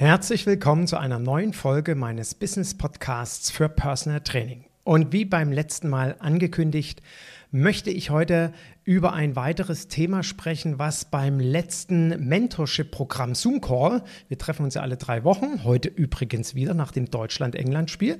[0.00, 4.64] Herzlich willkommen zu einer neuen Folge meines Business Podcasts für Personal Training.
[4.84, 7.02] Und wie beim letzten Mal angekündigt,
[7.50, 8.52] möchte ich heute
[8.84, 14.82] über ein weiteres Thema sprechen, was beim letzten Mentorship-Programm Zoom Call, wir treffen uns ja
[14.82, 18.18] alle drei Wochen, heute übrigens wieder nach dem Deutschland-England-Spiel,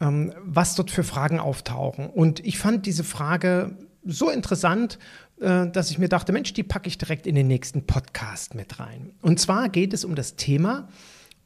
[0.00, 2.10] ähm, was dort für Fragen auftauchen.
[2.10, 4.98] Und ich fand diese Frage so interessant,
[5.38, 9.12] dass ich mir dachte, Mensch, die packe ich direkt in den nächsten Podcast mit rein.
[9.20, 10.88] Und zwar geht es um das Thema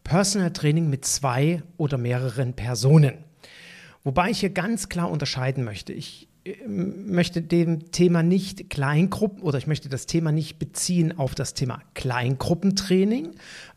[0.05, 3.25] Personal Training mit zwei oder mehreren Personen.
[4.05, 5.93] Wobei ich hier ganz klar unterscheiden möchte.
[5.93, 11.35] Ich äh, möchte dem Thema nicht Kleingruppen oder ich möchte das Thema nicht beziehen auf
[11.35, 13.33] das Thema Kleingruppentraining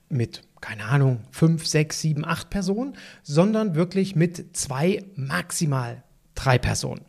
[0.08, 6.04] mit, keine Ahnung, fünf, sechs, sieben, acht Personen, sondern wirklich mit zwei, maximal
[6.34, 7.02] drei Personen.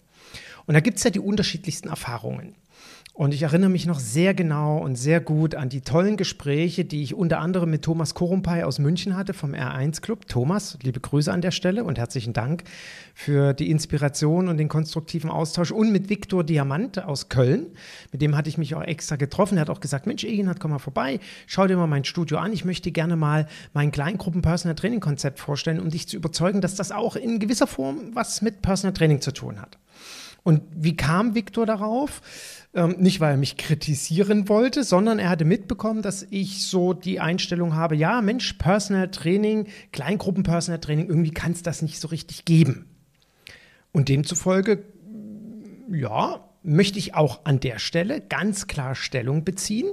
[0.66, 2.56] Und da gibt es ja die unterschiedlichsten Erfahrungen.
[3.14, 7.02] Und ich erinnere mich noch sehr genau und sehr gut an die tollen Gespräche, die
[7.02, 10.26] ich unter anderem mit Thomas Korumpay aus München hatte vom R1 Club.
[10.28, 12.64] Thomas, liebe Grüße an der Stelle und herzlichen Dank
[13.14, 15.72] für die Inspiration und den konstruktiven Austausch.
[15.72, 17.66] Und mit Viktor Diamant aus Köln,
[18.12, 19.58] mit dem hatte ich mich auch extra getroffen.
[19.58, 22.54] Er hat auch gesagt, Mensch, Egenhard, komm mal vorbei, schau dir mal mein Studio an.
[22.54, 27.16] Ich möchte gerne mal mein Kleingruppen-Personal Training-Konzept vorstellen, um dich zu überzeugen, dass das auch
[27.16, 29.76] in gewisser Form was mit Personal Training zu tun hat.
[30.44, 32.20] Und wie kam Viktor darauf?
[32.74, 37.20] Ähm, nicht, weil er mich kritisieren wollte, sondern er hatte mitbekommen, dass ich so die
[37.20, 42.44] Einstellung habe, ja, Mensch, Personal Training, Kleingruppen-Personal Training, irgendwie kann es das nicht so richtig
[42.44, 42.86] geben.
[43.92, 44.84] Und demzufolge,
[45.90, 49.90] ja, möchte ich auch an der Stelle ganz klar Stellung beziehen.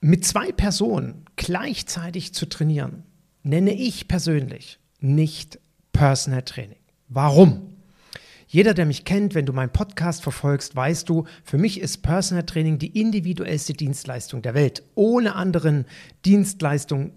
[0.00, 3.04] Mit zwei Personen gleichzeitig zu trainieren,
[3.42, 5.58] nenne ich persönlich nicht
[5.92, 6.78] Personal Training.
[7.08, 7.73] Warum?
[8.54, 12.46] Jeder, der mich kennt, wenn du meinen Podcast verfolgst, weißt du, für mich ist Personal
[12.46, 14.84] Training die individuellste Dienstleistung der Welt.
[14.94, 15.86] Ohne anderen
[16.24, 17.14] Dienstleistungen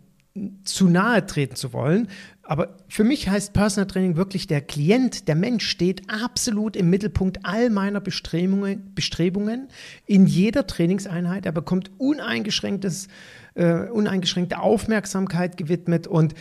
[0.63, 2.07] zu nahe treten zu wollen.
[2.41, 7.45] Aber für mich heißt Personal Training wirklich, der Klient, der Mensch steht absolut im Mittelpunkt
[7.45, 9.67] all meiner Bestrebungen, Bestrebungen
[10.07, 11.45] in jeder Trainingseinheit.
[11.45, 13.09] Er bekommt uneingeschränktes,
[13.53, 16.33] äh, uneingeschränkte Aufmerksamkeit gewidmet und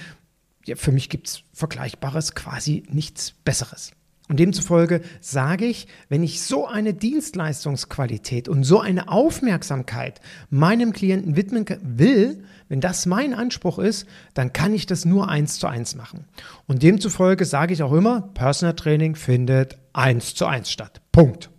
[0.64, 3.92] ja, für mich gibt es Vergleichbares, quasi nichts Besseres.
[4.28, 10.20] Und demzufolge sage ich, wenn ich so eine Dienstleistungsqualität und so eine Aufmerksamkeit
[10.50, 15.58] meinem Klienten widmen will, wenn das mein Anspruch ist, dann kann ich das nur eins
[15.58, 16.24] zu eins machen.
[16.66, 21.00] Und demzufolge sage ich auch immer, Personal Training findet eins zu eins statt.
[21.12, 21.50] Punkt.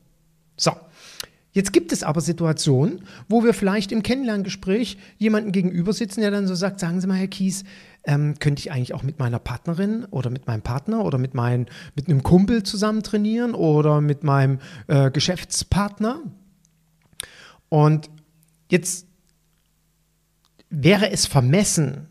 [0.57, 0.72] So.
[1.57, 6.45] Jetzt gibt es aber Situationen, wo wir vielleicht im Kennenlerngespräch jemanden gegenüber sitzen, der dann
[6.45, 7.63] so sagt, sagen Sie mal, Herr Kies,
[8.03, 11.66] ähm, könnte ich eigentlich auch mit meiner Partnerin oder mit meinem Partner oder mit, mein,
[11.95, 16.22] mit einem Kumpel zusammen trainieren oder mit meinem äh, Geschäftspartner?
[17.69, 18.12] Und
[18.69, 19.07] jetzt
[20.69, 22.06] wäre es vermessen,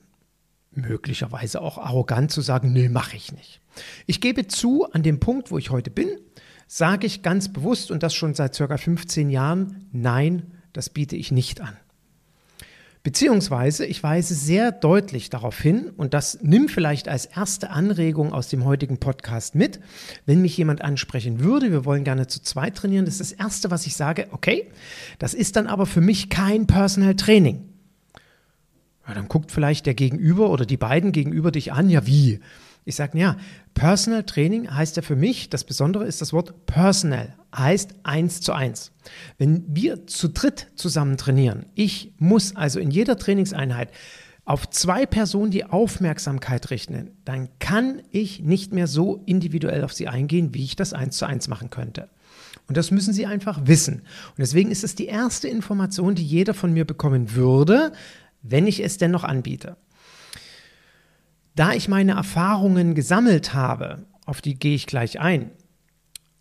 [0.73, 3.61] möglicherweise auch arrogant zu sagen, nee, mache ich nicht.
[4.07, 6.09] Ich gebe zu, an dem Punkt, wo ich heute bin,
[6.67, 11.31] sage ich ganz bewusst und das schon seit circa 15 Jahren, nein, das biete ich
[11.33, 11.77] nicht an.
[13.07, 18.49] Beziehungsweise ich weise sehr deutlich darauf hin, und das nimm vielleicht als erste Anregung aus
[18.49, 19.79] dem heutigen Podcast mit,
[20.25, 23.71] wenn mich jemand ansprechen würde, wir wollen gerne zu zweit trainieren, das ist das Erste,
[23.71, 24.69] was ich sage, okay,
[25.21, 27.69] das ist dann aber für mich kein Personal Training.
[29.07, 32.41] Ja, dann guckt vielleicht der Gegenüber oder die beiden gegenüber dich an, ja wie?
[32.89, 33.37] Ich sage, ja,
[33.75, 38.53] Personal Training heißt ja für mich, das Besondere ist das Wort personal, heißt eins zu
[38.53, 38.93] eins.
[39.39, 43.91] Wenn wir zu dritt zusammen trainieren, ich muss also in jeder Trainingseinheit
[44.45, 50.07] auf zwei Personen die Aufmerksamkeit richten, dann kann ich nicht mehr so individuell auf sie
[50.07, 52.09] eingehen, wie ich das eins zu eins machen könnte.
[52.69, 53.97] Und das müssen Sie einfach wissen.
[53.97, 57.93] Und deswegen ist es die erste Information, die jeder von mir bekommen würde,
[58.43, 59.77] wenn ich es denn noch anbiete.
[61.57, 65.51] Da ich meine Erfahrungen gesammelt habe, auf die gehe ich gleich ein,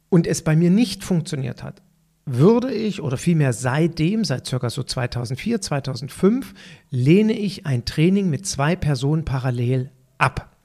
[0.09, 1.81] und es bei mir nicht funktioniert hat,
[2.25, 6.53] würde ich oder vielmehr seitdem, seit circa so 2004, 2005,
[6.89, 10.55] lehne ich ein Training mit zwei Personen parallel ab.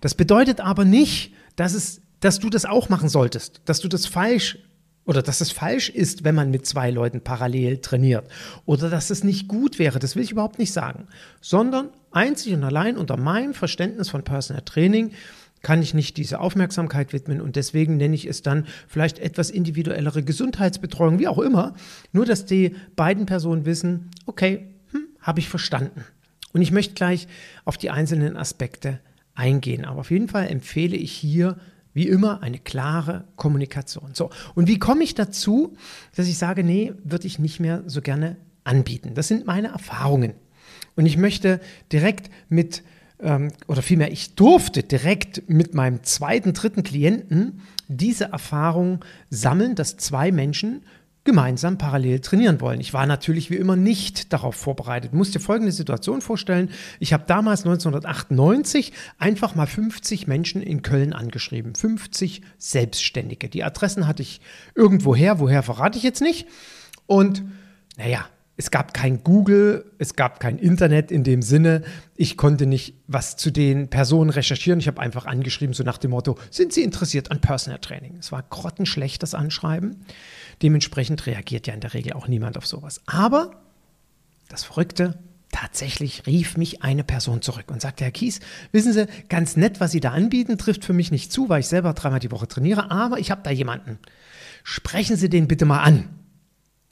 [0.00, 4.06] Das bedeutet aber nicht, dass es dass du das auch machen solltest, dass du das
[4.06, 4.58] falsch
[5.10, 8.30] oder dass es falsch ist, wenn man mit zwei Leuten parallel trainiert.
[8.64, 11.08] Oder dass es nicht gut wäre, das will ich überhaupt nicht sagen,
[11.40, 15.10] sondern einzig und allein unter meinem Verständnis von Personal Training
[15.62, 20.22] kann ich nicht diese Aufmerksamkeit widmen und deswegen nenne ich es dann vielleicht etwas individuellere
[20.22, 21.74] Gesundheitsbetreuung, wie auch immer,
[22.12, 26.04] nur dass die beiden Personen wissen, okay, hm, habe ich verstanden.
[26.52, 27.26] Und ich möchte gleich
[27.64, 29.00] auf die einzelnen Aspekte
[29.34, 31.56] eingehen, aber auf jeden Fall empfehle ich hier
[31.92, 34.10] wie immer eine klare Kommunikation.
[34.14, 35.74] So, und wie komme ich dazu,
[36.14, 39.14] dass ich sage, nee, würde ich nicht mehr so gerne anbieten?
[39.14, 40.34] Das sind meine Erfahrungen.
[40.96, 41.60] Und ich möchte
[41.92, 42.82] direkt mit,
[43.20, 49.96] ähm, oder vielmehr, ich durfte direkt mit meinem zweiten, dritten Klienten diese Erfahrung sammeln, dass
[49.96, 50.82] zwei Menschen
[51.24, 52.80] gemeinsam parallel trainieren wollen.
[52.80, 55.12] Ich war natürlich wie immer nicht darauf vorbereitet.
[55.12, 56.70] Musst dir folgende Situation vorstellen.
[56.98, 61.74] Ich habe damals 1998 einfach mal 50 Menschen in Köln angeschrieben.
[61.74, 63.48] 50 Selbstständige.
[63.48, 64.40] Die Adressen hatte ich
[64.74, 65.40] irgendwo her.
[65.40, 66.46] Woher verrate ich jetzt nicht.
[67.06, 67.42] Und
[67.98, 68.26] naja,
[68.60, 71.82] es gab kein Google, es gab kein Internet in dem Sinne.
[72.14, 74.80] Ich konnte nicht was zu den Personen recherchieren.
[74.80, 78.16] Ich habe einfach angeschrieben, so nach dem Motto, sind Sie interessiert an Personal Training?
[78.18, 80.04] Es war grottenschlecht, das Anschreiben.
[80.62, 83.00] Dementsprechend reagiert ja in der Regel auch niemand auf sowas.
[83.06, 83.52] Aber
[84.48, 85.18] das Verrückte,
[85.52, 88.40] tatsächlich rief mich eine Person zurück und sagte, Herr Kies,
[88.72, 91.68] wissen Sie, ganz nett, was Sie da anbieten, trifft für mich nicht zu, weil ich
[91.68, 93.98] selber dreimal die Woche trainiere, aber ich habe da jemanden.
[94.62, 96.08] Sprechen Sie den bitte mal an.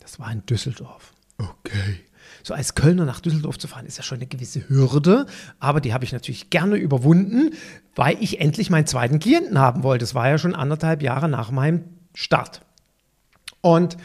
[0.01, 1.13] Das war in Düsseldorf.
[1.37, 2.01] Okay.
[2.43, 5.27] So als Kölner nach Düsseldorf zu fahren, ist ja schon eine gewisse Hürde,
[5.59, 7.51] aber die habe ich natürlich gerne überwunden,
[7.95, 10.05] weil ich endlich meinen zweiten Klienten haben wollte.
[10.05, 11.85] Das war ja schon anderthalb Jahre nach meinem
[12.15, 12.63] Start.
[13.61, 13.97] Und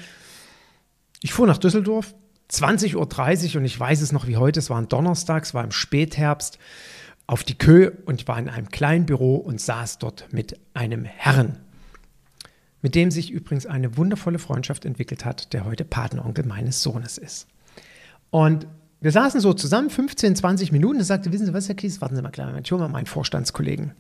[1.22, 2.14] ich fuhr nach Düsseldorf,
[2.52, 5.64] 20.30 Uhr und ich weiß es noch wie heute, es war ein Donnerstag, es war
[5.64, 6.60] im Spätherbst,
[7.26, 11.60] auf die Kö und war in einem kleinen Büro und saß dort mit einem Herrn,
[12.82, 17.48] mit dem sich übrigens eine wundervolle Freundschaft entwickelt hat, der heute Patenonkel meines Sohnes ist.
[18.30, 18.68] Und
[19.00, 21.00] wir saßen so zusammen 15, 20 Minuten.
[21.00, 23.06] Er sagte, wissen Sie was, Herr Kies, warten Sie mal klar, ich hole mal meinen
[23.06, 23.94] Vorstandskollegen.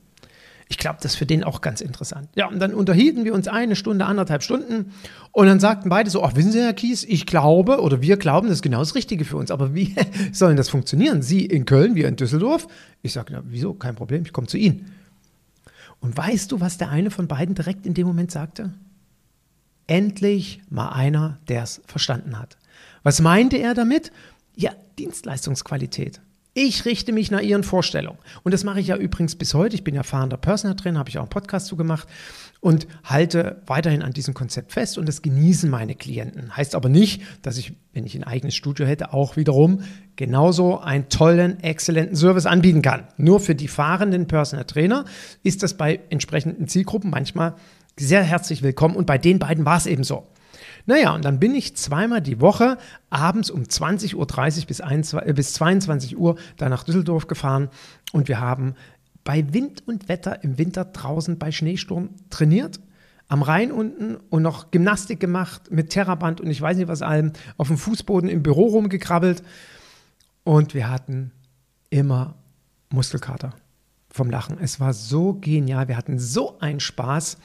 [0.73, 2.29] Ich glaube, das ist für den auch ganz interessant.
[2.33, 4.91] Ja, und dann unterhielten wir uns eine Stunde, anderthalb Stunden
[5.31, 8.47] und dann sagten beide so, ach, wissen Sie, Herr Kies, ich glaube oder wir glauben,
[8.47, 9.51] das ist genau das Richtige für uns.
[9.51, 9.95] Aber wie
[10.31, 11.21] soll das funktionieren?
[11.21, 12.67] Sie in Köln, wir in Düsseldorf?
[13.03, 13.75] Ich sage, na, wieso?
[13.75, 14.91] Kein Problem, ich komme zu Ihnen.
[15.99, 18.73] Und weißt du, was der eine von beiden direkt in dem Moment sagte?
[19.85, 22.57] Endlich mal einer, der es verstanden hat.
[23.03, 24.11] Was meinte er damit?
[24.55, 26.19] Ja, Dienstleistungsqualität.
[26.55, 28.19] Ich richte mich nach Ihren Vorstellungen.
[28.43, 29.73] Und das mache ich ja übrigens bis heute.
[29.75, 32.07] Ich bin erfahrener Personal Trainer, habe ich auch einen Podcast zugemacht
[32.59, 36.55] und halte weiterhin an diesem Konzept fest und das genießen meine Klienten.
[36.55, 39.81] Heißt aber nicht, dass ich, wenn ich ein eigenes Studio hätte, auch wiederum
[40.15, 43.07] genauso einen tollen, exzellenten Service anbieten kann.
[43.17, 45.05] Nur für die fahrenden Personal Trainer
[45.41, 47.55] ist das bei entsprechenden Zielgruppen manchmal
[47.97, 50.27] sehr herzlich willkommen und bei den beiden war es eben so.
[50.85, 52.77] Naja, und dann bin ich zweimal die Woche
[53.09, 57.69] abends um 20.30 Uhr bis, 1, äh, bis 22 Uhr da nach Düsseldorf gefahren
[58.11, 58.75] und wir haben
[59.23, 62.79] bei Wind und Wetter im Winter draußen bei Schneesturm trainiert
[63.29, 67.31] am Rhein unten und noch Gymnastik gemacht mit Terraband und ich weiß nicht was allem,
[67.57, 69.41] auf dem Fußboden im Büro rumgekrabbelt
[70.43, 71.31] und wir hatten
[71.89, 72.35] immer
[72.89, 73.53] Muskelkater
[74.09, 74.57] vom Lachen.
[74.59, 77.37] Es war so genial, wir hatten so einen Spaß.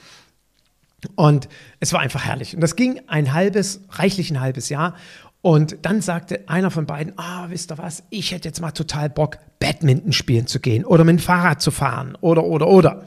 [1.14, 1.48] Und
[1.80, 2.54] es war einfach herrlich.
[2.54, 4.94] Und das ging ein halbes, reichlich ein halbes Jahr.
[5.40, 9.08] Und dann sagte einer von beiden, ah, wisst ihr was, ich hätte jetzt mal total
[9.08, 13.04] Bock, Badminton spielen zu gehen oder mit dem Fahrrad zu fahren oder, oder, oder.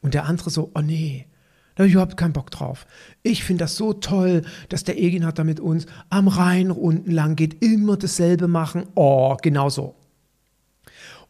[0.00, 1.26] Und der andere so, oh nee,
[1.74, 2.86] da habe ich überhaupt keinen Bock drauf.
[3.22, 7.10] Ich finde das so toll, dass der Egin hat da mit uns am Rhein unten
[7.10, 8.86] lang geht, immer dasselbe machen.
[8.94, 9.94] Oh, genau so.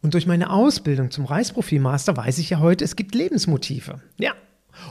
[0.01, 3.99] Und durch meine Ausbildung zum Reisprofilmaster weiß ich ja heute, es gibt Lebensmotive.
[4.17, 4.33] Ja,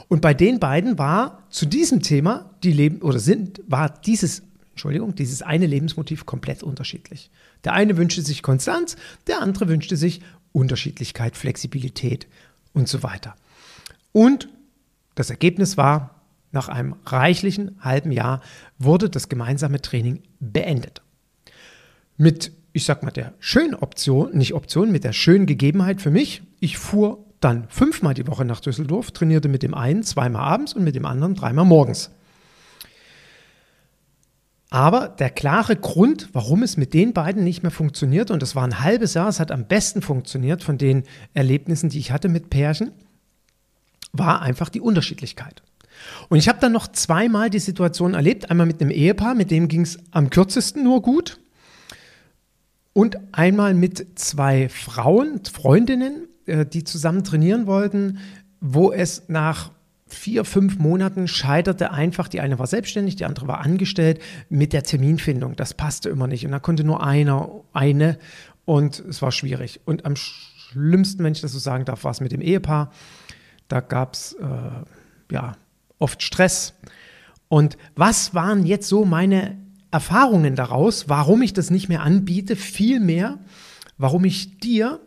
[0.07, 5.15] und bei den beiden war zu diesem Thema die Leben oder sind war dieses Entschuldigung,
[5.15, 7.31] dieses eine Lebensmotiv komplett unterschiedlich.
[7.63, 12.27] Der eine wünschte sich Konstanz, der andere wünschte sich Unterschiedlichkeit, Flexibilität
[12.73, 13.35] und so weiter.
[14.11, 14.49] Und
[15.15, 18.41] das Ergebnis war, nach einem reichlichen halben Jahr
[18.77, 21.01] wurde das gemeinsame Training beendet.
[22.17, 26.43] Mit, ich sag mal, der schönen Option, nicht Option, mit der schönen Gegebenheit für mich,
[26.59, 30.83] ich fuhr dann fünfmal die Woche nach Düsseldorf, trainierte mit dem einen zweimal abends und
[30.83, 32.11] mit dem anderen dreimal morgens.
[34.69, 38.63] Aber der klare Grund, warum es mit den beiden nicht mehr funktioniert, und das war
[38.63, 41.03] ein halbes Jahr, es hat am besten funktioniert von den
[41.33, 42.91] Erlebnissen, die ich hatte mit Pärchen,
[44.11, 45.61] war einfach die Unterschiedlichkeit.
[46.27, 49.67] Und ich habe dann noch zweimal die Situation erlebt, einmal mit einem Ehepaar, mit dem
[49.67, 51.39] ging es am kürzesten nur gut,
[52.93, 58.19] und einmal mit zwei Frauen, Freundinnen, die zusammen trainieren wollten,
[58.61, 59.71] wo es nach
[60.07, 64.83] vier, fünf Monaten scheiterte einfach, die eine war selbstständig, die andere war angestellt, mit der
[64.83, 65.55] Terminfindung.
[65.55, 66.45] Das passte immer nicht.
[66.45, 68.17] Und da konnte nur einer, eine
[68.65, 69.81] und es war schwierig.
[69.85, 72.91] Und am schlimmsten, wenn ich das so sagen darf, war es mit dem Ehepaar.
[73.67, 75.57] Da gab es äh, ja
[75.99, 76.73] oft Stress.
[77.49, 79.57] Und was waren jetzt so meine
[79.91, 82.55] Erfahrungen daraus, warum ich das nicht mehr anbiete?
[82.55, 83.39] Vielmehr,
[83.97, 84.99] warum ich dir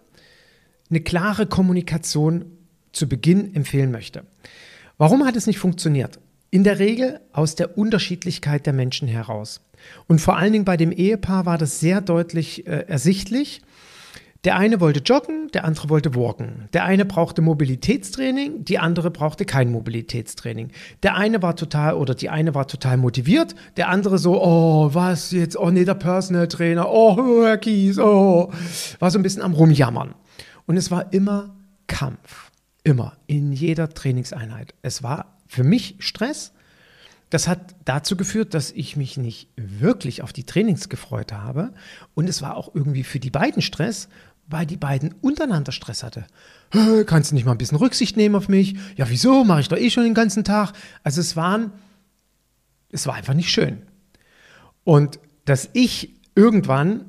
[0.91, 2.45] eine klare Kommunikation
[2.93, 4.25] zu Beginn empfehlen möchte.
[4.99, 6.19] Warum hat es nicht funktioniert?
[6.51, 9.61] In der Regel aus der Unterschiedlichkeit der Menschen heraus.
[10.09, 13.63] Und vor allen Dingen bei dem Ehepaar war das sehr deutlich äh, ersichtlich.
[14.45, 16.69] Der eine wollte joggen, der andere wollte walken.
[16.73, 20.71] Der eine brauchte Mobilitätstraining, die andere brauchte kein Mobilitätstraining.
[21.03, 25.31] Der eine war total oder die eine war total motiviert, der andere so, oh, was
[25.31, 25.59] jetzt?
[25.59, 28.51] Oh nee, der Personal Trainer, oh, Herr Kies, oh.
[28.99, 30.15] War so ein bisschen am Rumjammern.
[30.71, 31.57] Und es war immer
[31.89, 32.53] Kampf.
[32.85, 33.17] Immer.
[33.27, 34.73] In jeder Trainingseinheit.
[34.83, 36.53] Es war für mich Stress.
[37.29, 41.75] Das hat dazu geführt, dass ich mich nicht wirklich auf die Trainings gefreut habe.
[42.15, 44.09] Und es war auch irgendwie für die beiden Stress,
[44.47, 46.25] weil die beiden untereinander Stress hatte.
[47.07, 48.77] Kannst du nicht mal ein bisschen Rücksicht nehmen auf mich?
[48.95, 49.43] Ja, wieso?
[49.43, 50.73] Mache ich doch eh schon den ganzen Tag.
[51.03, 51.73] Also es waren,
[52.93, 53.83] es war einfach nicht schön.
[54.85, 57.07] Und dass ich irgendwann,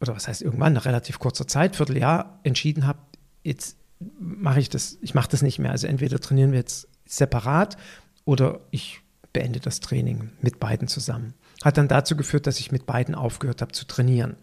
[0.00, 2.98] oder was heißt irgendwann, nach relativ kurzer Zeit, Vierteljahr, entschieden habe,
[3.42, 3.76] jetzt
[4.18, 5.70] mache ich das, ich mache das nicht mehr.
[5.70, 7.76] Also entweder trainieren wir jetzt separat
[8.24, 9.00] oder ich
[9.32, 11.34] beende das Training mit beiden zusammen
[11.64, 14.36] hat dann dazu geführt, dass ich mit beiden aufgehört habe zu trainieren.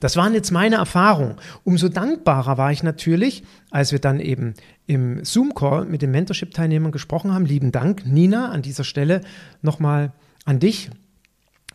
[0.00, 1.36] Das waren jetzt meine Erfahrungen.
[1.64, 4.54] Umso dankbarer war ich natürlich, als wir dann eben
[4.86, 7.46] im Zoom-Call mit den Mentorship-Teilnehmern gesprochen haben.
[7.46, 9.22] Lieben Dank, Nina, an dieser Stelle
[9.62, 10.12] nochmal
[10.44, 10.90] an dich.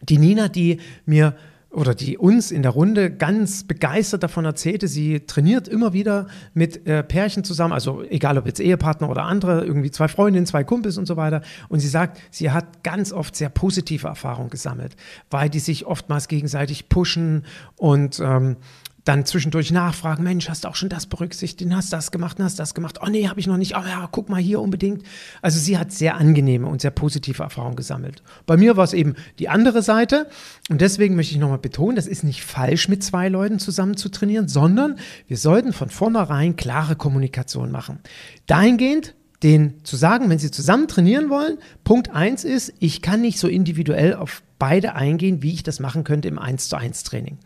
[0.02, 1.36] Die Nina, die mir
[1.74, 6.86] oder die uns in der Runde ganz begeistert davon erzählte, sie trainiert immer wieder mit
[6.88, 10.98] äh, Pärchen zusammen, also egal ob jetzt Ehepartner oder andere, irgendwie zwei Freundinnen, zwei Kumpels
[10.98, 11.42] und so weiter.
[11.70, 14.96] Und sie sagt, sie hat ganz oft sehr positive Erfahrungen gesammelt,
[15.32, 17.44] weil die sich oftmals gegenseitig pushen
[17.78, 18.58] und ähm,
[19.04, 22.74] dann zwischendurch nachfragen, Mensch, hast du auch schon das berücksichtigt, hast das gemacht, hast das
[22.74, 25.04] gemacht, oh nee, habe ich noch nicht, oh ja, guck mal hier unbedingt.
[25.42, 28.24] Also sie hat sehr angenehme und sehr positive Erfahrungen gesammelt.
[28.46, 30.30] Bei mir war es eben die andere Seite
[30.70, 34.10] und deswegen möchte ich nochmal betonen, das ist nicht falsch, mit zwei Leuten zusammen zu
[34.10, 38.00] trainieren, sondern wir sollten von vornherein klare Kommunikation machen.
[38.48, 43.40] Dahingehend, den zu sagen, wenn sie zusammen trainieren wollen, Punkt eins ist, ich kann nicht
[43.40, 47.38] so individuell auf beide eingehen, wie ich das machen könnte im 1 zu 1 Training.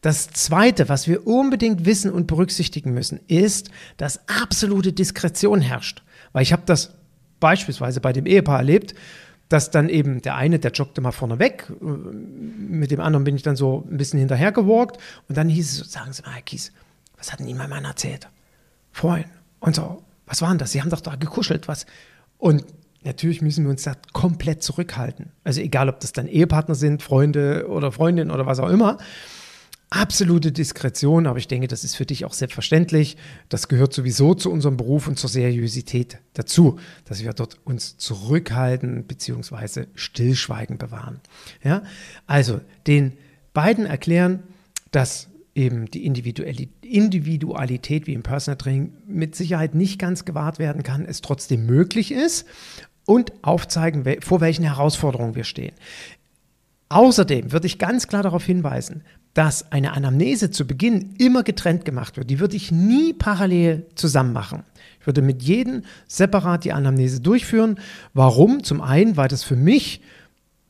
[0.00, 6.02] Das Zweite, was wir unbedingt wissen und berücksichtigen müssen, ist, dass absolute Diskretion herrscht.
[6.32, 6.94] Weil ich habe das
[7.38, 8.94] beispielsweise bei dem Ehepaar erlebt,
[9.48, 13.42] dass dann eben der eine, der joggte mal vorne weg, mit dem anderen bin ich
[13.42, 16.72] dann so ein bisschen hinterhergewalkt und dann hieß es so, sagen Sie mal, Herr Kies,
[17.16, 18.28] was hat denn Ihnen mein Mann erzählt?
[18.92, 19.26] Vorhin.
[19.60, 20.72] Und so, was war denn das?
[20.72, 21.86] Sie haben doch da gekuschelt, was?
[22.36, 22.64] Und
[23.02, 25.32] natürlich müssen wir uns da komplett zurückhalten.
[25.42, 28.98] Also egal, ob das dann Ehepartner sind, Freunde oder Freundinnen oder was auch immer
[29.90, 33.16] absolute Diskretion, aber ich denke, das ist für dich auch selbstverständlich.
[33.48, 39.04] Das gehört sowieso zu unserem Beruf und zur Seriosität dazu, dass wir dort uns zurückhalten
[39.04, 39.86] bzw.
[39.94, 41.20] Stillschweigen bewahren.
[41.64, 41.82] Ja?
[42.26, 43.12] Also den
[43.54, 44.42] beiden erklären,
[44.90, 45.27] dass
[45.58, 51.20] eben die Individualität wie im Personal Training mit Sicherheit nicht ganz gewahrt werden kann, es
[51.20, 52.46] trotzdem möglich ist
[53.04, 55.74] und aufzeigen, vor welchen Herausforderungen wir stehen.
[56.90, 59.02] Außerdem würde ich ganz klar darauf hinweisen,
[59.34, 62.30] dass eine Anamnese zu Beginn immer getrennt gemacht wird.
[62.30, 64.62] Die würde ich nie parallel zusammen machen.
[65.00, 67.78] Ich würde mit jedem separat die Anamnese durchführen.
[68.14, 68.62] Warum?
[68.62, 70.00] Zum einen, weil das für mich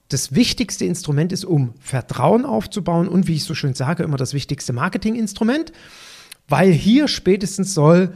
[0.08, 4.34] das wichtigste Instrument ist, um Vertrauen aufzubauen und, wie ich so schön sage, immer das
[4.34, 5.72] wichtigste Marketinginstrument,
[6.48, 8.14] weil hier spätestens soll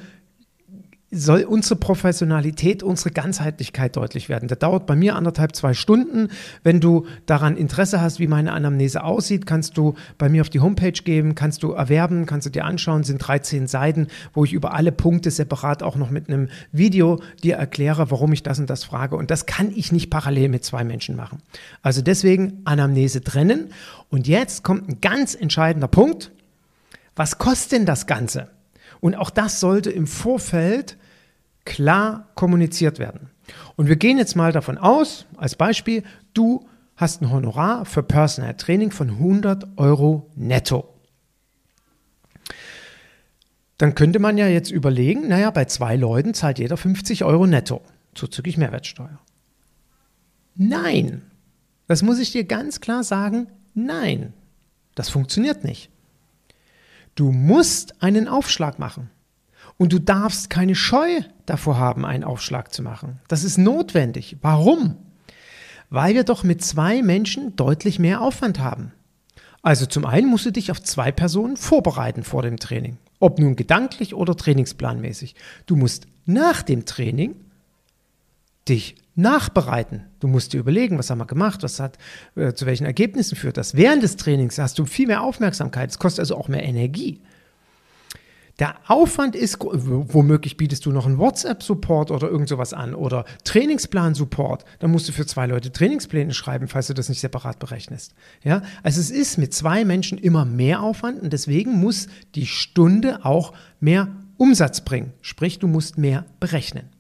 [1.14, 4.49] soll unsere Professionalität, unsere Ganzheitlichkeit deutlich werden.
[4.49, 6.28] Das dauert bei mir anderthalb, zwei Stunden.
[6.64, 10.61] Wenn du daran Interesse hast, wie meine Anamnese aussieht, kannst du bei mir auf die
[10.61, 14.73] Homepage gehen, kannst du erwerben, kannst du dir anschauen, sind 13 Seiten, wo ich über
[14.73, 18.83] alle Punkte separat auch noch mit einem Video dir erkläre, warum ich das und das
[18.83, 19.16] frage.
[19.16, 21.42] Und das kann ich nicht parallel mit zwei Menschen machen.
[21.83, 23.69] Also deswegen Anamnese trennen.
[24.09, 26.33] Und jetzt kommt ein ganz entscheidender Punkt.
[27.14, 28.49] Was kostet denn das Ganze?
[29.02, 30.97] Und auch das sollte im Vorfeld
[31.64, 33.30] klar kommuniziert werden.
[33.75, 36.04] Und wir gehen jetzt mal davon aus, als Beispiel,
[36.35, 40.88] du hast ein Honorar für Personal Training von 100 Euro netto.
[43.76, 47.82] Dann könnte man ja jetzt überlegen, naja, bei zwei Leuten zahlt jeder 50 Euro netto,
[48.14, 49.18] zuzüglich Mehrwertsteuer.
[50.54, 51.23] Nein,
[51.88, 54.32] das muss ich dir ganz klar sagen, nein,
[54.94, 55.92] das funktioniert nicht.
[57.14, 59.11] Du musst einen Aufschlag machen.
[59.78, 63.21] Und du darfst keine Scheu davor haben, einen Aufschlag zu machen.
[63.28, 64.37] Das ist notwendig.
[64.40, 64.97] Warum?
[65.90, 68.92] Weil wir doch mit zwei Menschen deutlich mehr Aufwand haben.
[69.62, 72.99] Also zum einen musst du dich auf zwei Personen vorbereiten vor dem Training.
[73.21, 75.37] Ob nun gedanklich oder trainingsplanmäßig.
[75.66, 77.37] Du musst nach dem Training
[78.69, 80.04] dich nachbereiten.
[80.21, 81.99] Du musst dir überlegen, was haben wir gemacht, was hat
[82.35, 83.75] äh, zu welchen Ergebnissen führt das.
[83.76, 85.90] Während des Trainings hast du viel mehr Aufmerksamkeit.
[85.90, 87.21] Es kostet also auch mehr Energie.
[88.59, 94.64] Der Aufwand ist, womöglich bietest du noch einen WhatsApp-Support oder irgend sowas an oder Trainingsplan-Support.
[94.78, 98.14] Dann musst du für zwei Leute Trainingspläne schreiben, falls du das nicht separat berechnest.
[98.45, 103.25] Ja, also es ist mit zwei Menschen immer mehr Aufwand und deswegen muss die Stunde
[103.25, 105.12] auch mehr Umsatz bringen.
[105.23, 106.90] Sprich, du musst mehr berechnen.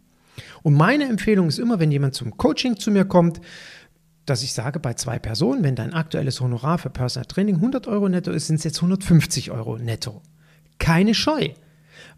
[0.62, 3.40] Und meine Empfehlung ist immer, wenn jemand zum Coaching zu mir kommt,
[4.26, 8.08] dass ich sage, bei zwei Personen, wenn dein aktuelles Honorar für Personal Training 100 Euro
[8.08, 10.22] netto ist, sind es jetzt 150 Euro netto.
[10.78, 11.48] Keine Scheu,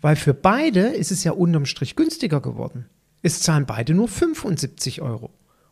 [0.00, 2.87] weil für beide ist es ja unterm Strich günstiger geworden.
[3.23, 5.30] Es zahlen beide nur 75 Euro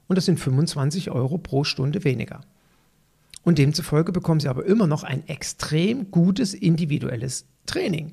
[0.09, 2.41] und das sind 25 Euro pro Stunde weniger.
[3.45, 8.13] Und demzufolge bekommen sie aber immer noch ein extrem gutes individuelles Training.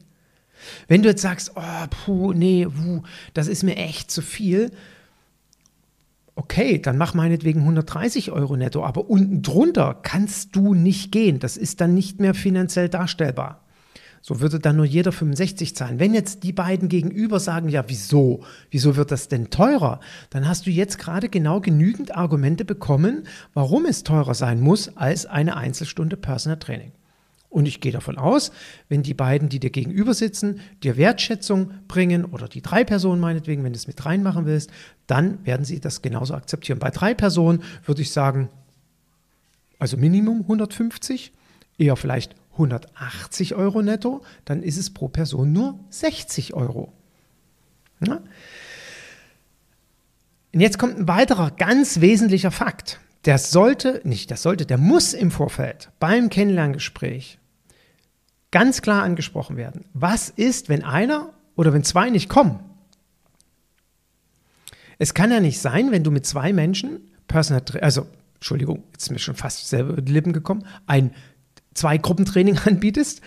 [0.87, 3.01] Wenn du jetzt sagst, oh, puh, nee, wuh,
[3.33, 4.71] das ist mir echt zu viel,
[6.35, 11.39] okay, dann mach meinetwegen 130 Euro netto, aber unten drunter kannst du nicht gehen.
[11.39, 13.61] Das ist dann nicht mehr finanziell darstellbar.
[14.21, 15.99] So würde dann nur jeder 65 zahlen.
[15.99, 18.43] Wenn jetzt die beiden gegenüber sagen, ja, wieso?
[18.69, 19.99] Wieso wird das denn teurer?
[20.29, 23.23] Dann hast du jetzt gerade genau genügend Argumente bekommen,
[23.53, 26.91] warum es teurer sein muss als eine Einzelstunde Personal Training.
[27.49, 28.51] Und ich gehe davon aus,
[28.89, 33.63] wenn die beiden, die dir gegenüber sitzen, dir Wertschätzung bringen oder die drei Personen meinetwegen,
[33.63, 34.69] wenn du es mit reinmachen willst,
[35.07, 36.77] dann werden sie das genauso akzeptieren.
[36.77, 38.49] Bei drei Personen würde ich sagen,
[39.79, 41.31] also Minimum 150,
[41.79, 46.93] eher vielleicht 180 Euro netto, dann ist es pro Person nur 60 Euro.
[48.05, 48.21] Ja?
[50.53, 52.99] Und jetzt kommt ein weiterer ganz wesentlicher Fakt.
[53.25, 57.38] Der sollte, nicht der sollte, der muss im Vorfeld beim Kennenlerngespräch
[58.51, 59.85] ganz klar angesprochen werden.
[59.93, 62.59] Was ist, wenn einer oder wenn zwei nicht kommen?
[64.97, 69.12] Es kann ja nicht sein, wenn du mit zwei Menschen, Personal, also Entschuldigung, jetzt ist
[69.12, 71.12] mir schon fast selber über die Lippen gekommen, ein
[71.73, 73.21] zwei Gruppentraining anbietest.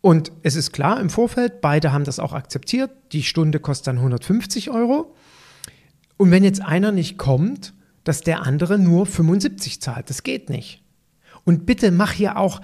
[0.00, 2.90] Und es ist klar im Vorfeld, beide haben das auch akzeptiert.
[3.12, 5.14] Die Stunde kostet dann 150 Euro.
[6.16, 10.08] Und wenn jetzt einer nicht kommt, dass der andere nur 75 zahlt.
[10.08, 10.82] Das geht nicht.
[11.44, 12.60] Und bitte mach hier auch,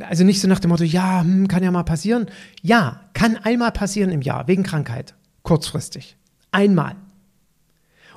[0.00, 2.26] also nicht so nach dem Motto, ja, hm, kann ja mal passieren.
[2.62, 6.16] Ja, kann einmal passieren im Jahr, wegen Krankheit, kurzfristig.
[6.52, 6.96] Einmal.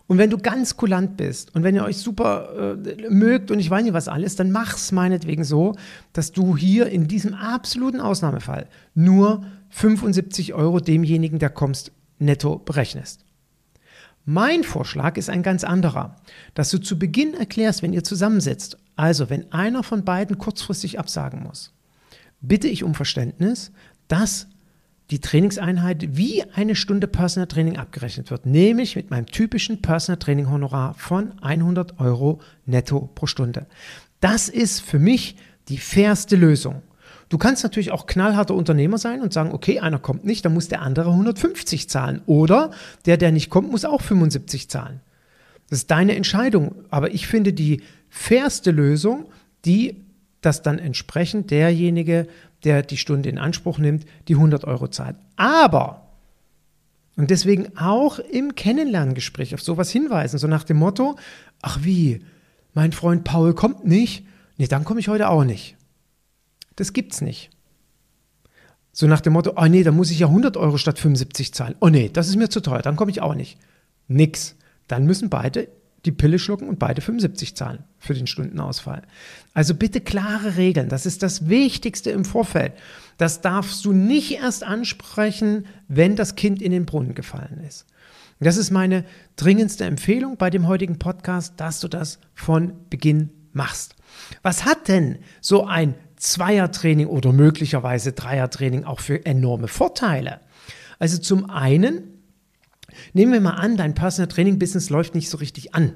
[0.08, 3.70] Und wenn du ganz kulant bist und wenn ihr euch super äh, mögt und ich
[3.70, 5.76] weiß nicht was alles, dann mach's meinetwegen so,
[6.14, 13.24] dass du hier in diesem absoluten Ausnahmefall nur 75 Euro demjenigen, der kommst, netto berechnest.
[14.26, 16.16] Mein Vorschlag ist ein ganz anderer,
[16.56, 21.42] dass du zu Beginn erklärst, wenn ihr zusammensitzt, also wenn einer von beiden kurzfristig absagen
[21.42, 21.74] muss,
[22.42, 23.72] bitte ich um Verständnis,
[24.10, 24.48] dass
[25.10, 30.50] die Trainingseinheit wie eine Stunde Personal Training abgerechnet wird, nämlich mit meinem typischen Personal Training
[30.50, 33.68] Honorar von 100 Euro netto pro Stunde.
[34.20, 35.38] Das ist für mich
[35.70, 36.82] die fairste Lösung.
[37.30, 40.68] Du kannst natürlich auch knallharter Unternehmer sein und sagen, okay, einer kommt nicht, dann muss
[40.68, 42.22] der andere 150 zahlen.
[42.26, 42.72] Oder
[43.06, 45.00] der, der nicht kommt, muss auch 75 zahlen.
[45.70, 46.76] Das ist deine Entscheidung.
[46.90, 49.28] Aber ich finde die fairste Lösung,
[49.66, 50.06] die
[50.42, 52.28] dass dann entsprechend derjenige
[52.64, 55.16] der die Stunde in Anspruch nimmt, die 100 Euro zahlt.
[55.38, 56.10] Aber,
[57.16, 61.18] und deswegen auch im Kennenlerngespräch auf sowas hinweisen, so nach dem Motto,
[61.62, 62.22] ach wie,
[62.74, 64.26] mein Freund Paul kommt nicht,
[64.58, 65.78] nee, dann komme ich heute auch nicht.
[66.76, 67.50] Das gibt's nicht.
[68.92, 71.76] So nach dem Motto, oh nee, da muss ich ja 100 Euro statt 75 zahlen.
[71.80, 73.58] Oh nee, das ist mir zu teuer, dann komme ich auch nicht.
[74.08, 74.56] Nix.
[74.88, 75.70] Dann müssen beide
[76.06, 79.04] die Pille schlucken und beide 75 zahlen für den Stundenausfall.
[79.54, 80.90] Also bitte klare Regeln.
[80.90, 82.74] Das ist das Wichtigste im Vorfeld.
[83.18, 87.86] Das darfst du nicht erst ansprechen, wenn das Kind in den Brunnen gefallen ist.
[88.40, 89.04] Das ist meine
[89.36, 93.96] dringendste Empfehlung bei dem heutigen Podcast, dass du das von Beginn machst.
[94.42, 100.40] Was hat denn so ein Zweiertraining oder möglicherweise Dreiertraining auch für enorme Vorteile?
[101.00, 102.19] Also zum einen
[103.14, 105.94] Nehmen wir mal an, dein Personal Training Business läuft nicht so richtig an.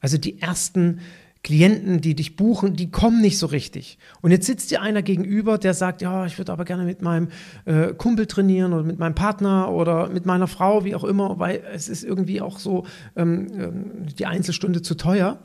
[0.00, 1.00] Also die ersten
[1.46, 3.98] Klienten, die dich buchen, die kommen nicht so richtig.
[4.20, 7.28] Und jetzt sitzt dir einer gegenüber, der sagt, ja, ich würde aber gerne mit meinem
[7.66, 11.62] äh, Kumpel trainieren oder mit meinem Partner oder mit meiner Frau, wie auch immer, weil
[11.72, 15.38] es ist irgendwie auch so ähm, ähm die Einzelstunde zu teuer.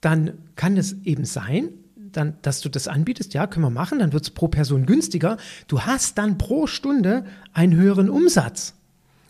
[0.00, 4.12] Dann kann es eben sein, dann, dass du das anbietest, ja, können wir machen, dann
[4.12, 5.36] wird es pro Person günstiger.
[5.66, 8.77] Du hast dann pro Stunde einen höheren Umsatz.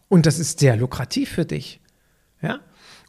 [0.08, 1.80] Und das ist sehr lukrativ für dich.
[2.40, 2.60] Ja?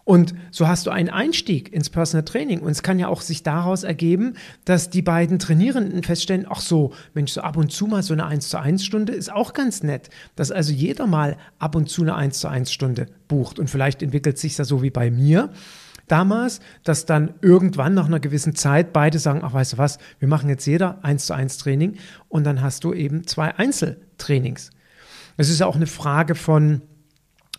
[0.09, 2.61] Und so hast du einen Einstieg ins Personal Training.
[2.61, 4.33] Und es kann ja auch sich daraus ergeben,
[4.65, 8.25] dass die beiden Trainierenden feststellen, ach so, Mensch, so ab und zu mal so eine
[8.25, 10.09] 1 zu 1 Stunde ist auch ganz nett.
[10.35, 13.59] Dass also jeder mal ab und zu eine 1 zu 1 Stunde bucht.
[13.59, 15.51] Und vielleicht entwickelt sich das so wie bei mir
[16.07, 20.27] damals, dass dann irgendwann nach einer gewissen Zeit beide sagen, ach weißt du was, wir
[20.27, 24.71] machen jetzt jeder 1 zu 1 Training und dann hast du eben zwei Einzeltrainings.
[25.37, 26.81] Es ist ja auch eine Frage von,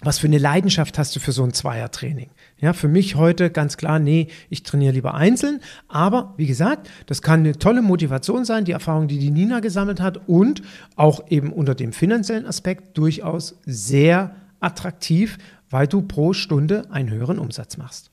[0.02, 2.30] was für eine Leidenschaft hast du für so ein Zweiertraining?
[2.58, 5.60] Ja, für mich heute ganz klar, nee, ich trainiere lieber einzeln.
[5.88, 10.00] Aber wie gesagt, das kann eine tolle Motivation sein, die Erfahrung, die die Nina gesammelt
[10.00, 10.62] hat und
[10.96, 17.38] auch eben unter dem finanziellen Aspekt durchaus sehr attraktiv, weil du pro Stunde einen höheren
[17.38, 18.10] Umsatz machst.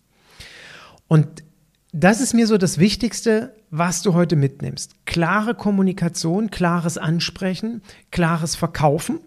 [1.08, 1.43] Und
[1.93, 5.06] das ist mir so das Wichtigste, was du heute mitnimmst.
[5.06, 9.19] Klare Kommunikation, klares Ansprechen, klares Verkaufen.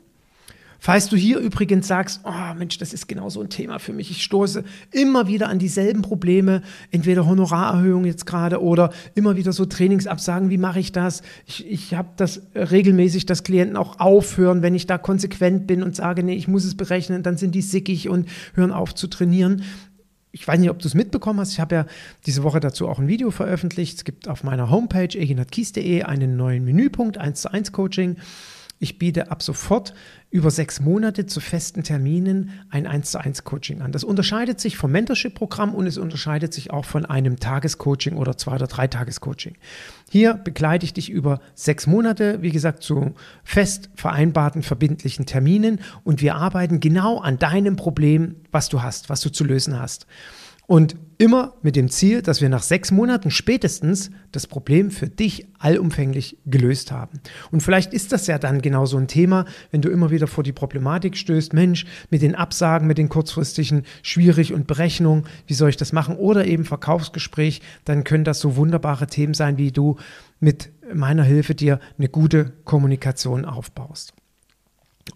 [0.83, 4.11] Falls du hier übrigens sagst, oh Mensch, das ist genau so ein Thema für mich,
[4.11, 9.67] ich stoße immer wieder an dieselben Probleme, entweder Honorarerhöhung jetzt gerade oder immer wieder so
[9.67, 11.21] Trainingsabsagen, wie mache ich das?
[11.47, 15.95] Ich, ich habe das regelmäßig, dass Klienten auch aufhören, wenn ich da konsequent bin und
[15.95, 19.63] sage, nee, ich muss es berechnen, dann sind die sickig und hören auf zu trainieren
[20.33, 21.53] ich weiß nicht, ob du es mitbekommen hast.
[21.53, 21.87] Ich habe ja
[22.25, 23.97] diese Woche dazu auch ein Video veröffentlicht.
[23.97, 28.17] Es gibt auf meiner Homepage eginatkies.de einen neuen Menüpunkt 1 zu 1 Coaching.
[28.83, 29.93] Ich biete ab sofort
[30.31, 33.93] über sechs Monate zu festen Terminen ein 1 zu 1 Coaching an.
[33.93, 38.55] Das unterscheidet sich vom Mentorship-Programm und es unterscheidet sich auch von einem Tagescoaching oder zwei
[38.55, 39.57] oder drei Tagescoaching.
[40.09, 43.15] Hier begleite ich dich über sechs Monate, wie gesagt, zu
[43.45, 49.21] fest vereinbarten verbindlichen Terminen und wir arbeiten genau an deinem Problem, was du hast, was
[49.21, 50.07] du zu lösen hast.
[50.71, 55.49] Und immer mit dem Ziel, dass wir nach sechs Monaten spätestens das Problem für dich
[55.59, 57.19] allumfänglich gelöst haben.
[57.51, 60.45] Und vielleicht ist das ja dann genau so ein Thema, wenn du immer wieder vor
[60.45, 65.71] die Problematik stößt, Mensch, mit den Absagen, mit den kurzfristigen schwierig und Berechnung, wie soll
[65.71, 66.15] ich das machen?
[66.15, 69.97] Oder eben Verkaufsgespräch, dann können das so wunderbare Themen sein, wie du
[70.39, 74.15] mit meiner Hilfe dir eine gute Kommunikation aufbaust.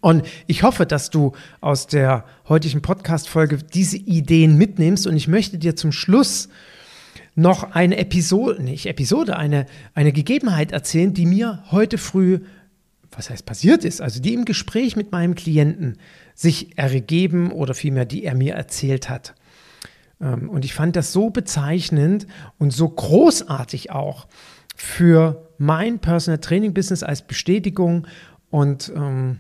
[0.01, 5.07] Und ich hoffe, dass du aus der heutigen Podcast-Folge diese Ideen mitnimmst.
[5.07, 6.49] Und ich möchte dir zum Schluss
[7.35, 12.41] noch eine Episode, nicht Episode, eine, eine Gegebenheit erzählen, die mir heute früh,
[13.11, 15.99] was heißt passiert ist, also die im Gespräch mit meinem Klienten
[16.35, 19.35] sich ergeben oder vielmehr, die er mir erzählt hat.
[20.21, 22.27] Ähm, und ich fand das so bezeichnend
[22.59, 24.27] und so großartig auch
[24.77, 28.07] für mein Personal Training Business als Bestätigung
[28.51, 29.39] und ähm,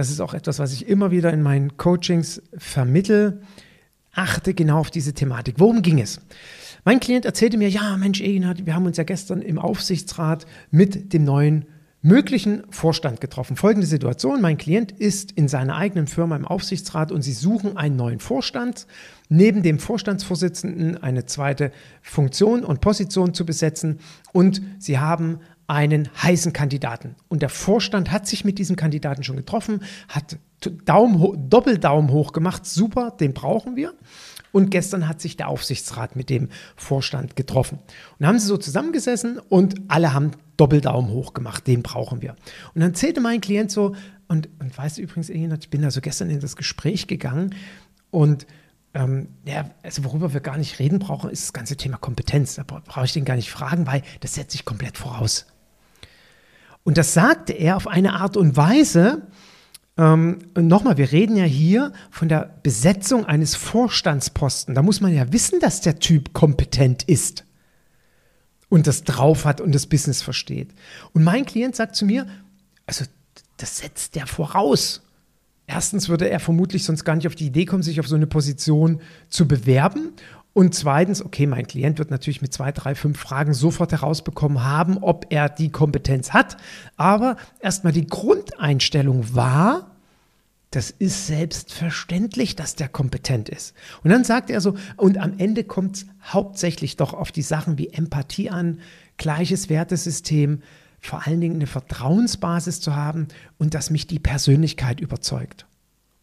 [0.00, 3.42] das ist auch etwas, was ich immer wieder in meinen Coachings vermittel.
[4.14, 5.56] Achte genau auf diese Thematik.
[5.58, 6.22] Worum ging es?
[6.86, 11.12] Mein Klient erzählte mir, ja, Mensch, Egenhard, wir haben uns ja gestern im Aufsichtsrat mit
[11.12, 11.66] dem neuen
[12.00, 13.56] möglichen Vorstand getroffen.
[13.56, 17.96] Folgende Situation, mein Klient ist in seiner eigenen Firma im Aufsichtsrat und sie suchen einen
[17.96, 18.86] neuen Vorstand,
[19.28, 23.98] neben dem Vorstandsvorsitzenden eine zweite Funktion und Position zu besetzen
[24.32, 27.14] und sie haben einen heißen Kandidaten.
[27.28, 30.36] Und der Vorstand hat sich mit diesem Kandidaten schon getroffen, hat
[30.84, 33.94] Daumen, Doppeldaumen hoch gemacht, super, den brauchen wir.
[34.50, 37.78] Und gestern hat sich der Aufsichtsrat mit dem Vorstand getroffen.
[38.18, 42.34] Und haben sie so zusammengesessen und alle haben Doppeldaumen hoch gemacht, den brauchen wir.
[42.74, 43.94] Und dann zählte mein Klient so,
[44.26, 47.54] und, und weißt du übrigens, ich bin da so gestern in das Gespräch gegangen
[48.10, 48.44] und
[48.92, 52.56] ähm, ja, also worüber wir gar nicht reden brauchen, ist das ganze Thema Kompetenz.
[52.56, 55.46] Da brauche ich den gar nicht fragen, weil das setzt sich komplett voraus.
[56.90, 59.22] Und das sagte er auf eine Art und Weise,
[59.96, 64.74] ähm, nochmal, wir reden ja hier von der Besetzung eines Vorstandsposten.
[64.74, 67.44] Da muss man ja wissen, dass der Typ kompetent ist
[68.70, 70.74] und das drauf hat und das Business versteht.
[71.12, 72.26] Und mein Klient sagt zu mir,
[72.86, 73.04] also
[73.56, 75.00] das setzt der voraus.
[75.68, 78.26] Erstens würde er vermutlich sonst gar nicht auf die Idee kommen, sich auf so eine
[78.26, 80.14] Position zu bewerben.
[80.52, 84.98] Und zweitens, okay, mein Klient wird natürlich mit zwei, drei, fünf Fragen sofort herausbekommen haben,
[84.98, 86.56] ob er die Kompetenz hat.
[86.96, 89.90] Aber erstmal die Grundeinstellung war,
[90.70, 93.74] das ist selbstverständlich, dass der kompetent ist.
[94.04, 97.78] Und dann sagt er so, und am Ende kommt es hauptsächlich doch auf die Sachen
[97.78, 98.80] wie Empathie an,
[99.16, 100.62] gleiches Wertesystem,
[101.00, 105.66] vor allen Dingen eine Vertrauensbasis zu haben und dass mich die Persönlichkeit überzeugt.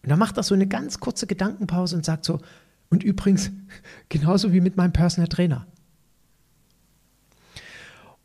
[0.04, 2.40] Und dann macht er so eine ganz kurze Gedankenpause und sagt so,
[2.90, 3.52] und übrigens,
[4.10, 5.68] genauso wie mit meinem Personal Trainer.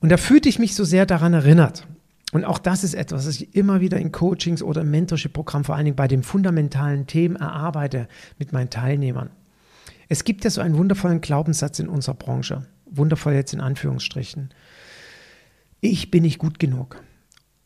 [0.00, 1.86] Und da fühlte ich mich so sehr daran erinnert.
[2.32, 5.76] Und auch das ist etwas, was ich immer wieder in Coachings oder im Mentorship-Programm, vor
[5.76, 9.30] allen Dingen bei den fundamentalen Themen erarbeite mit meinen Teilnehmern.
[10.08, 12.66] Es gibt ja so einen wundervollen Glaubenssatz in unserer Branche.
[12.86, 14.50] Wundervoll jetzt in Anführungsstrichen.
[15.80, 17.02] ich bin nicht gut genug.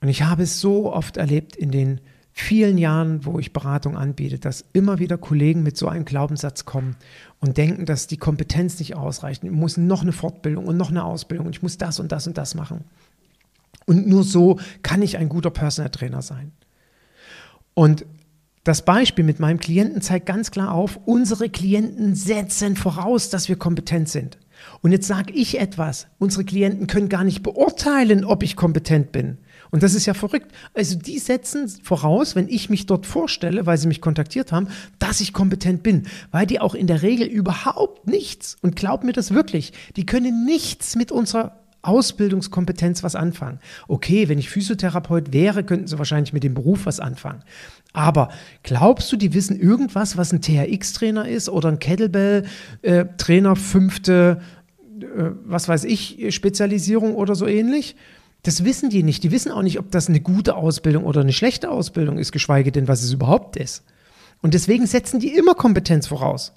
[0.00, 2.00] Und ich habe es so oft erlebt in den
[2.38, 6.94] vielen Jahren, wo ich Beratung anbiete, dass immer wieder Kollegen mit so einem Glaubenssatz kommen
[7.40, 9.42] und denken, dass die Kompetenz nicht ausreicht.
[9.42, 12.26] Ich muss noch eine Fortbildung und noch eine Ausbildung und ich muss das und das
[12.26, 12.84] und das machen.
[13.86, 16.52] Und nur so kann ich ein guter Personal Trainer sein.
[17.72, 18.04] Und
[18.64, 23.56] das Beispiel mit meinem Klienten zeigt ganz klar auf, unsere Klienten setzen voraus, dass wir
[23.56, 24.36] kompetent sind.
[24.82, 29.38] Und jetzt sage ich etwas, unsere Klienten können gar nicht beurteilen, ob ich kompetent bin.
[29.70, 30.52] Und das ist ja verrückt.
[30.74, 35.20] Also die setzen voraus, wenn ich mich dort vorstelle, weil sie mich kontaktiert haben, dass
[35.20, 39.32] ich kompetent bin, weil die auch in der Regel überhaupt nichts, und glaub mir das
[39.32, 43.60] wirklich, die können nichts mit unserer Ausbildungskompetenz was anfangen.
[43.86, 47.42] Okay, wenn ich Physiotherapeut wäre, könnten sie wahrscheinlich mit dem Beruf was anfangen.
[47.92, 48.28] Aber
[48.62, 54.40] glaubst du, die wissen irgendwas, was ein THX-Trainer ist oder ein Kettlebell-Trainer, äh, fünfte,
[55.00, 57.96] äh, was weiß ich, Spezialisierung oder so ähnlich?
[58.46, 59.24] Das wissen die nicht.
[59.24, 62.70] Die wissen auch nicht, ob das eine gute Ausbildung oder eine schlechte Ausbildung ist, geschweige
[62.70, 63.82] denn, was es überhaupt ist.
[64.40, 66.52] Und deswegen setzen die immer Kompetenz voraus.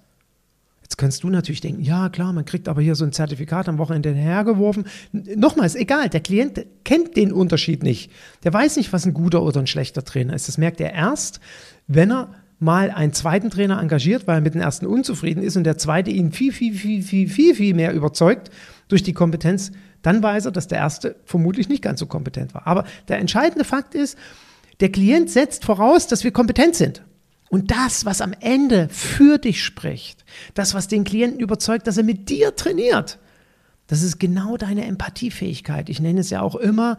[0.83, 3.79] Jetzt kannst du natürlich denken, ja klar, man kriegt aber hier so ein Zertifikat am
[3.79, 4.85] Wochenende hergeworfen.
[5.11, 8.11] Nochmals, egal, der Klient kennt den Unterschied nicht.
[8.43, 10.47] Der weiß nicht, was ein guter oder ein schlechter Trainer ist.
[10.47, 11.39] Das merkt er erst,
[11.87, 15.63] wenn er mal einen zweiten Trainer engagiert, weil er mit dem ersten unzufrieden ist und
[15.63, 18.51] der zweite ihn viel, viel, viel, viel, viel, viel mehr überzeugt
[18.89, 22.67] durch die Kompetenz, dann weiß er, dass der erste vermutlich nicht ganz so kompetent war.
[22.67, 24.17] Aber der entscheidende Fakt ist,
[24.79, 27.03] der Klient setzt voraus, dass wir kompetent sind.
[27.49, 32.03] Und das, was am Ende für dich spricht, das, was den Klienten überzeugt, dass er
[32.03, 33.17] mit dir trainiert,
[33.87, 35.89] das ist genau deine Empathiefähigkeit.
[35.89, 36.97] Ich nenne es ja auch immer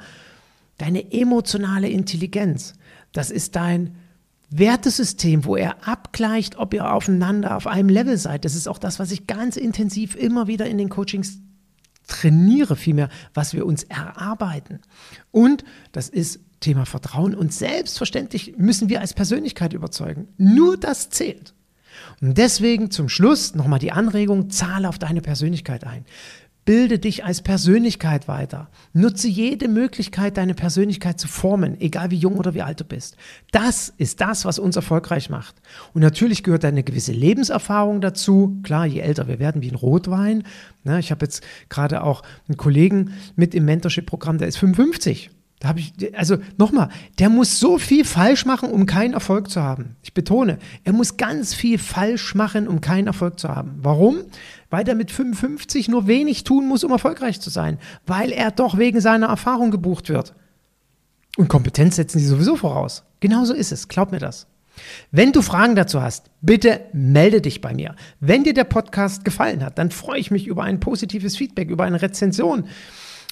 [0.76, 2.74] deine emotionale Intelligenz.
[3.12, 3.94] Das ist dein
[4.50, 8.44] Wertesystem, wo er abgleicht, ob ihr aufeinander auf einem Level seid.
[8.44, 11.38] Das ist auch das, was ich ganz intensiv immer wieder in den Coachings
[12.11, 14.81] trainiere vielmehr, was wir uns erarbeiten.
[15.31, 20.29] Und das ist Thema Vertrauen und selbstverständlich müssen wir als Persönlichkeit überzeugen.
[20.37, 21.55] Nur das zählt.
[22.20, 26.05] Und deswegen zum Schluss nochmal die Anregung, zahle auf deine Persönlichkeit ein.
[26.70, 28.68] Bilde dich als Persönlichkeit weiter.
[28.92, 33.16] Nutze jede Möglichkeit, deine Persönlichkeit zu formen, egal wie jung oder wie alt du bist.
[33.50, 35.56] Das ist das, was uns erfolgreich macht.
[35.94, 38.61] Und natürlich gehört eine gewisse Lebenserfahrung dazu.
[38.62, 40.44] Klar, je älter wir werden, wie ein Rotwein.
[41.00, 45.33] ich habe jetzt gerade auch einen Kollegen mit im Mentorship-Programm, der ist 55.
[45.61, 49.61] Da habe ich, also nochmal, der muss so viel falsch machen, um keinen Erfolg zu
[49.61, 49.96] haben.
[50.02, 53.78] Ich betone, er muss ganz viel falsch machen, um keinen Erfolg zu haben.
[53.83, 54.20] Warum?
[54.70, 57.78] Weil er mit 55 nur wenig tun muss, um erfolgreich zu sein.
[58.06, 60.35] Weil er doch wegen seiner Erfahrung gebucht wird.
[61.37, 63.04] Und Kompetenz setzen sie sowieso voraus.
[63.20, 64.46] Genauso ist es, glaub mir das.
[65.11, 67.94] Wenn du Fragen dazu hast, bitte melde dich bei mir.
[68.20, 71.85] Wenn dir der Podcast gefallen hat, dann freue ich mich über ein positives Feedback, über
[71.85, 72.64] eine Rezension,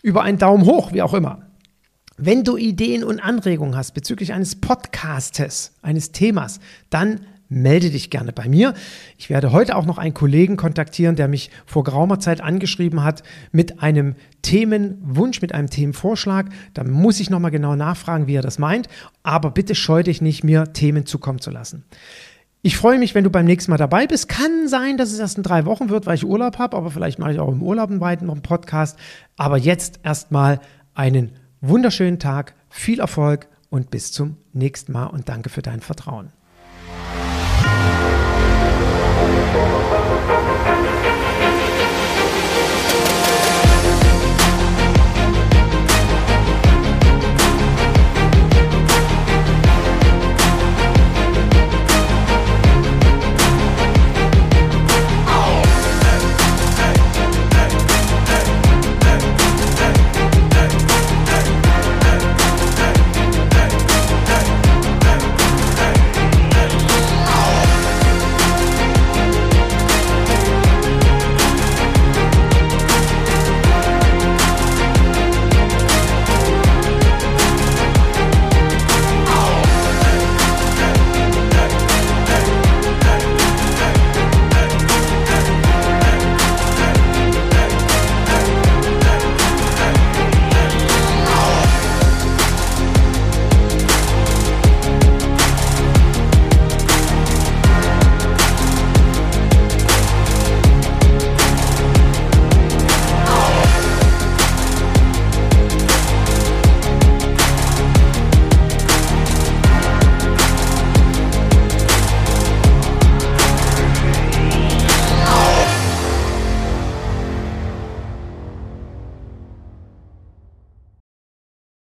[0.03, 1.43] über einen Daumen hoch, wie auch immer.
[2.17, 6.59] Wenn du Ideen und Anregungen hast bezüglich eines Podcastes, eines Themas,
[6.91, 8.75] dann melde dich gerne bei mir.
[9.17, 13.23] Ich werde heute auch noch einen Kollegen kontaktieren, der mich vor geraumer Zeit angeschrieben hat
[13.53, 16.51] mit einem Themenwunsch, mit einem Themenvorschlag.
[16.75, 18.89] Da muss ich nochmal genau nachfragen, wie er das meint.
[19.23, 21.85] Aber bitte scheu dich nicht, mir Themen zukommen zu lassen.
[22.61, 24.29] Ich freue mich, wenn du beim nächsten Mal dabei bist.
[24.29, 27.19] Kann sein, dass es erst in drei Wochen wird, weil ich Urlaub habe, aber vielleicht
[27.19, 28.99] mache ich auch im Urlaub einen weiteren Podcast.
[29.37, 30.61] Aber jetzt erstmal
[30.95, 36.33] einen wunderschönen Tag, viel Erfolg und bis zum nächsten Mal und danke für dein Vertrauen.
[37.79, 38.03] Thank
[40.03, 40.08] you.